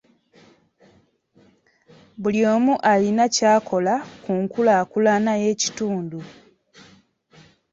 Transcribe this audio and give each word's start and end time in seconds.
Buli 2.21 2.39
omu 2.53 2.73
alina 2.91 3.25
ky'akola 3.35 3.95
ku 4.23 4.31
nkulaakulana 4.43 5.31
y'ekitundu. 5.43 6.19